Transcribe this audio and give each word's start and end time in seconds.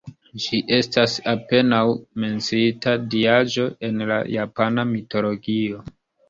Ĝi 0.43 0.59
estas 0.77 1.17
apenaŭ 1.33 1.81
menciita 2.23 2.95
diaĵo 3.15 3.67
en 3.91 4.03
la 4.13 4.19
japana 4.39 4.87
mitologio. 4.95 5.85